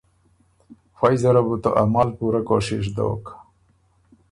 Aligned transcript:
فئ 0.97 1.15
زره 1.21 1.41
بو 1.47 1.55
ته 1.63 1.69
عمل 1.81 2.09
پُورۀ 2.17 2.41
کوشِش 2.49 2.83
دوک 2.95 3.25